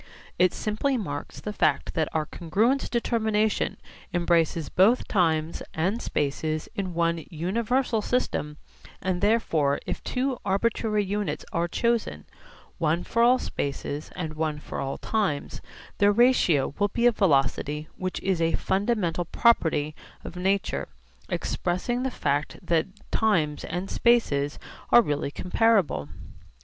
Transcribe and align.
It 0.39 0.51
simply 0.51 0.97
marks 0.97 1.39
the 1.41 1.53
fact 1.53 1.93
that 1.93 2.09
our 2.11 2.25
congruence 2.25 2.89
determination 2.89 3.77
embraces 4.15 4.67
both 4.67 5.07
times 5.07 5.61
and 5.75 6.01
spaces 6.01 6.67
in 6.73 6.95
one 6.95 7.23
universal 7.29 8.01
system, 8.01 8.57
and 8.99 9.21
therefore 9.21 9.79
if 9.85 10.03
two 10.03 10.39
arbitrary 10.43 11.03
units 11.03 11.45
are 11.53 11.67
chosen, 11.67 12.25
one 12.79 13.03
for 13.03 13.21
all 13.21 13.37
spaces 13.37 14.09
and 14.15 14.33
one 14.33 14.57
for 14.57 14.79
all 14.79 14.97
times, 14.97 15.61
their 15.99 16.11
ratio 16.11 16.73
will 16.79 16.87
be 16.87 17.05
a 17.05 17.11
velocity 17.11 17.87
which 17.95 18.19
is 18.21 18.41
a 18.41 18.55
fundamental 18.55 19.25
property 19.25 19.93
of 20.23 20.35
nature 20.35 20.87
expressing 21.29 22.01
the 22.01 22.09
fact 22.09 22.57
that 22.63 22.87
times 23.11 23.63
and 23.63 23.87
spaces 23.91 24.57
are 24.89 25.03
really 25.03 25.29
comparable. 25.29 26.09